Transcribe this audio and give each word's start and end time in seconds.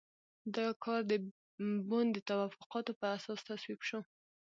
دا 0.55 0.67
کار 0.83 1.01
د 1.11 1.11
بن 1.89 2.05
د 2.13 2.17
توافقاتو 2.29 2.91
په 2.99 3.05
اساس 3.17 3.39
تصویب 3.49 3.81
شو. 3.87 3.99